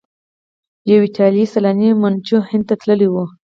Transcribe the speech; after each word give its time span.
یو 0.89 0.99
ایټالیایی 1.05 1.51
سیلانی 1.53 1.89
منوچي 2.01 2.37
هند 2.49 2.63
ته 2.69 2.75
تللی 2.81 3.07
و. 3.09 3.15